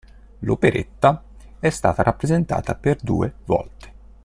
[0.39, 1.21] L’operetta
[1.59, 3.93] è stata rappresentata per due volte.